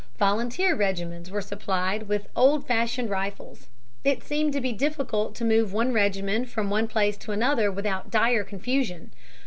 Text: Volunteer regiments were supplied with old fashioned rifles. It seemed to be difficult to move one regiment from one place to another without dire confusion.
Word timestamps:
Volunteer 0.17 0.73
regiments 0.75 1.29
were 1.29 1.43
supplied 1.43 2.07
with 2.07 2.25
old 2.35 2.65
fashioned 2.65 3.07
rifles. 3.11 3.67
It 4.03 4.23
seemed 4.23 4.51
to 4.53 4.59
be 4.59 4.73
difficult 4.73 5.35
to 5.35 5.45
move 5.45 5.73
one 5.73 5.93
regiment 5.93 6.49
from 6.49 6.71
one 6.71 6.87
place 6.87 7.17
to 7.17 7.31
another 7.33 7.71
without 7.71 8.09
dire 8.09 8.43
confusion. 8.43 9.11